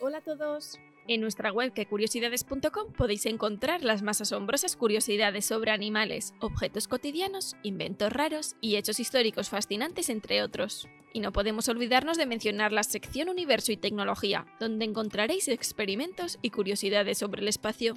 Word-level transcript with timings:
Hola 0.00 0.18
a 0.18 0.20
todos. 0.20 0.78
En 1.08 1.22
nuestra 1.22 1.50
web 1.50 1.72
quecuriosidades.com 1.72 2.92
podéis 2.92 3.24
encontrar 3.24 3.82
las 3.82 4.02
más 4.02 4.20
asombrosas 4.20 4.76
curiosidades 4.76 5.46
sobre 5.46 5.70
animales, 5.70 6.34
objetos 6.40 6.88
cotidianos, 6.88 7.56
inventos 7.62 8.12
raros 8.12 8.56
y 8.60 8.76
hechos 8.76 9.00
históricos 9.00 9.48
fascinantes, 9.48 10.10
entre 10.10 10.42
otros. 10.42 10.88
Y 11.14 11.20
no 11.20 11.32
podemos 11.32 11.68
olvidarnos 11.68 12.18
de 12.18 12.26
mencionar 12.26 12.70
la 12.70 12.82
sección 12.82 13.30
Universo 13.30 13.72
y 13.72 13.78
Tecnología, 13.78 14.46
donde 14.60 14.84
encontraréis 14.84 15.48
experimentos 15.48 16.38
y 16.42 16.50
curiosidades 16.50 17.16
sobre 17.16 17.40
el 17.40 17.48
espacio. 17.48 17.94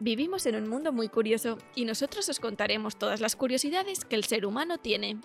Vivimos 0.00 0.44
en 0.44 0.56
un 0.56 0.68
mundo 0.68 0.92
muy 0.92 1.08
curioso 1.08 1.56
y 1.74 1.86
nosotros 1.86 2.28
os 2.28 2.40
contaremos 2.40 2.98
todas 2.98 3.20
las 3.20 3.36
curiosidades 3.36 4.04
que 4.04 4.16
el 4.16 4.24
ser 4.24 4.44
humano 4.44 4.78
tiene. 4.78 5.18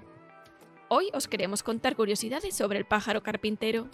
Hoy 0.90 1.10
os 1.14 1.28
queremos 1.28 1.64
contar 1.64 1.96
curiosidades 1.96 2.56
sobre 2.56 2.78
el 2.78 2.86
pájaro 2.86 3.24
carpintero. 3.24 3.90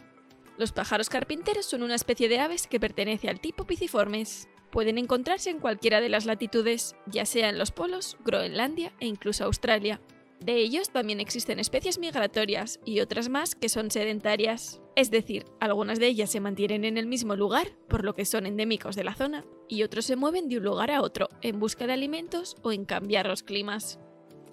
Los 0.57 0.71
pájaros 0.71 1.09
carpinteros 1.09 1.65
son 1.65 1.83
una 1.83 1.95
especie 1.95 2.27
de 2.27 2.39
aves 2.39 2.67
que 2.67 2.79
pertenece 2.79 3.29
al 3.29 3.39
tipo 3.39 3.65
piciformes. 3.65 4.49
Pueden 4.71 4.97
encontrarse 4.97 5.49
en 5.49 5.59
cualquiera 5.59 6.01
de 6.01 6.09
las 6.09 6.25
latitudes, 6.25 6.95
ya 7.05 7.25
sea 7.25 7.49
en 7.49 7.57
los 7.57 7.71
polos, 7.71 8.17
Groenlandia 8.25 8.93
e 8.99 9.07
incluso 9.07 9.45
Australia. 9.45 10.01
De 10.39 10.55
ellos 10.55 10.89
también 10.89 11.19
existen 11.19 11.59
especies 11.59 11.99
migratorias 11.99 12.79
y 12.85 13.01
otras 13.01 13.29
más 13.29 13.55
que 13.55 13.69
son 13.69 13.91
sedentarias. 13.91 14.81
Es 14.95 15.11
decir, 15.11 15.45
algunas 15.59 15.99
de 15.99 16.07
ellas 16.07 16.31
se 16.31 16.39
mantienen 16.39 16.85
en 16.85 16.97
el 16.97 17.07
mismo 17.07 17.35
lugar, 17.35 17.67
por 17.87 18.03
lo 18.03 18.15
que 18.15 18.25
son 18.25 18.45
endémicos 18.45 18.95
de 18.95 19.03
la 19.03 19.15
zona, 19.15 19.45
y 19.67 19.83
otros 19.83 20.05
se 20.05 20.15
mueven 20.15 20.49
de 20.49 20.57
un 20.57 20.63
lugar 20.63 20.91
a 20.91 21.01
otro 21.01 21.29
en 21.41 21.59
busca 21.59 21.87
de 21.87 21.93
alimentos 21.93 22.55
o 22.61 22.71
en 22.71 22.85
cambiar 22.85 23.27
los 23.27 23.43
climas. 23.43 23.99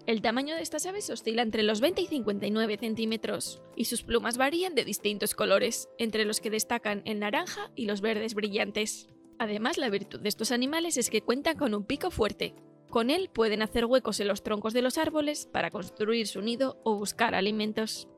El 0.07 0.23
tamaño 0.23 0.55
de 0.55 0.63
estas 0.63 0.87
aves 0.87 1.11
oscila 1.11 1.43
entre 1.43 1.65
los 1.65 1.81
20 1.81 2.03
y 2.03 2.07
59 2.07 2.77
centímetros, 2.79 3.61
y 3.75 3.87
sus 3.87 4.03
plumas 4.03 4.37
varían 4.37 4.77
de 4.77 4.85
distintos 4.85 5.35
colores, 5.35 5.89
entre 5.99 6.25
los 6.25 6.41
que 6.41 6.51
destacan 6.51 7.03
el 7.05 7.19
naranja 7.19 7.73
y 7.75 7.87
los 7.87 8.01
verdes 8.01 8.35
brillantes. 8.35 9.09
Además, 9.39 9.79
la 9.79 9.91
virtud 9.91 10.21
de 10.21 10.29
estos 10.29 10.53
animales 10.53 10.97
es 10.97 11.11
que 11.11 11.23
cuentan 11.23 11.57
con 11.57 11.75
un 11.75 11.85
pico 11.85 12.13
fuerte, 12.13 12.55
con 12.89 13.11
él 13.11 13.31
pueden 13.33 13.63
hacer 13.63 13.85
huecos 13.85 14.21
en 14.21 14.29
los 14.29 14.43
troncos 14.43 14.73
de 14.73 14.83
los 14.83 14.97
árboles 14.97 15.47
para 15.47 15.71
construir 15.71 16.27
su 16.29 16.41
nido 16.41 16.81
o 16.85 16.97
buscar 16.97 17.35
alimentos. 17.35 18.09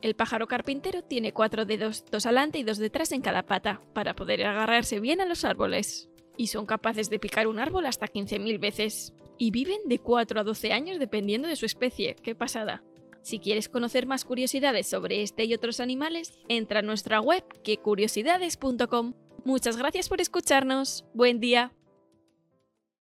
El 0.00 0.16
pájaro 0.16 0.46
carpintero 0.46 1.02
tiene 1.02 1.32
cuatro 1.32 1.66
dedos, 1.66 2.04
dos 2.10 2.24
adelante 2.24 2.58
y 2.58 2.62
dos 2.62 2.78
detrás 2.78 3.12
en 3.12 3.20
cada 3.20 3.44
pata, 3.44 3.82
para 3.92 4.16
poder 4.16 4.44
agarrarse 4.46 5.00
bien 5.00 5.20
a 5.20 5.26
los 5.26 5.44
árboles. 5.44 6.08
Y 6.38 6.46
son 6.46 6.64
capaces 6.64 7.10
de 7.10 7.18
picar 7.18 7.46
un 7.46 7.58
árbol 7.58 7.84
hasta 7.84 8.06
15.000 8.06 8.58
veces. 8.58 9.12
Y 9.40 9.52
viven 9.52 9.80
de 9.86 9.98
4 9.98 10.38
a 10.38 10.44
12 10.44 10.70
años 10.74 10.98
dependiendo 10.98 11.48
de 11.48 11.56
su 11.56 11.64
especie. 11.64 12.14
¡Qué 12.22 12.34
pasada! 12.34 12.84
Si 13.22 13.38
quieres 13.38 13.70
conocer 13.70 14.06
más 14.06 14.26
curiosidades 14.26 14.86
sobre 14.86 15.22
este 15.22 15.46
y 15.46 15.54
otros 15.54 15.80
animales, 15.80 16.38
entra 16.48 16.80
a 16.80 16.82
nuestra 16.82 17.22
web 17.22 17.42
quecuriosidades.com. 17.64 19.14
Muchas 19.46 19.78
gracias 19.78 20.10
por 20.10 20.20
escucharnos. 20.20 21.06
Buen 21.14 21.40
día. 21.40 21.72